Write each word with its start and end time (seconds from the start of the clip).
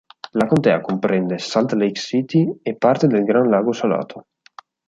La 0.41 0.45
contea 0.53 0.79
comprende 0.87 1.37
Salt 1.37 1.73
Lake 1.73 1.93
City 2.01 2.57
e 2.63 2.75
parte 2.75 3.05
del 3.05 3.23
Gran 3.23 3.47
Lago 3.49 3.71
Salato. 3.71 4.25